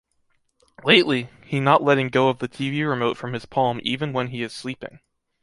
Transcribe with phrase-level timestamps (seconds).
[0.83, 4.41] Lately, he not letting go of the tv remote from his palm even when he
[4.41, 4.99] is sleeping.